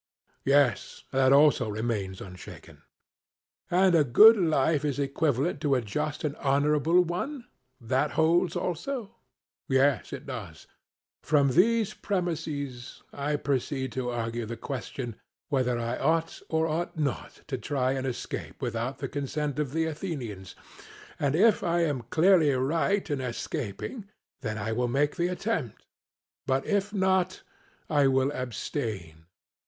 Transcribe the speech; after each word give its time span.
CRITO: 0.45 0.57
Yes, 0.59 1.03
that 1.11 1.31
also 1.31 1.69
remains 1.69 2.21
unshaken. 2.21 2.81
SOCRATES: 3.69 3.85
And 3.85 3.93
a 3.93 4.03
good 4.03 4.35
life 4.35 4.83
is 4.83 4.97
equivalent 4.97 5.61
to 5.61 5.75
a 5.75 5.81
just 5.83 6.23
and 6.23 6.35
honorable 6.37 7.03
one 7.03 7.45
that 7.79 8.13
holds 8.13 8.55
also? 8.55 9.13
CRITO: 9.69 9.83
Yes, 9.83 10.11
it 10.11 10.25
does. 10.25 10.61
SOCRATES: 10.61 10.69
From 11.21 11.47
these 11.49 11.93
premisses 11.93 13.03
I 13.13 13.35
proceed 13.35 13.91
to 13.91 14.09
argue 14.09 14.47
the 14.47 14.57
question 14.57 15.17
whether 15.49 15.77
I 15.77 15.99
ought 15.99 16.41
or 16.49 16.67
ought 16.67 16.97
not 16.97 17.41
to 17.45 17.59
try 17.59 17.91
and 17.91 18.07
escape 18.07 18.59
without 18.59 18.97
the 18.97 19.07
consent 19.07 19.59
of 19.59 19.71
the 19.71 19.85
Athenians: 19.85 20.55
and 21.19 21.35
if 21.35 21.61
I 21.61 21.81
am 21.81 22.01
clearly 22.09 22.49
right 22.53 23.07
in 23.07 23.21
escaping, 23.21 24.09
then 24.39 24.57
I 24.57 24.71
will 24.71 24.87
make 24.87 25.17
the 25.17 25.27
attempt; 25.27 25.85
but 26.47 26.65
if 26.65 26.91
not, 26.91 27.43
I 27.87 28.07
will 28.07 28.31
abstain. 28.31 29.27